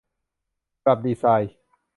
[0.83, 1.51] ปรับดีไซน์